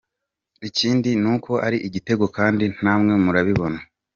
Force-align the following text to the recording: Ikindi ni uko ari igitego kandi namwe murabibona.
Ikindi 0.67 1.09
ni 1.21 1.29
uko 1.33 1.51
ari 1.65 1.77
igitego 1.87 2.25
kandi 2.37 2.65
namwe 2.83 3.13
murabibona. 3.23 3.79